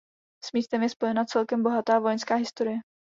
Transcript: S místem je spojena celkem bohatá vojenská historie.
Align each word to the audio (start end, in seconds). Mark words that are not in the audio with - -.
S 0.43 0.51
místem 0.53 0.83
je 0.83 0.89
spojena 0.89 1.25
celkem 1.25 1.63
bohatá 1.63 1.99
vojenská 1.99 2.35
historie. 2.35 2.77